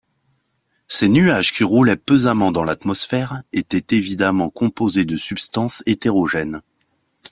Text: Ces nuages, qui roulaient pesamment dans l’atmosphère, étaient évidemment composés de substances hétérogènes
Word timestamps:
Ces 0.87 1.07
nuages, 1.09 1.53
qui 1.53 1.63
roulaient 1.63 1.95
pesamment 1.95 2.51
dans 2.51 2.63
l’atmosphère, 2.63 3.43
étaient 3.53 3.95
évidemment 3.95 4.49
composés 4.49 5.05
de 5.05 5.15
substances 5.15 5.83
hétérogènes 5.85 6.63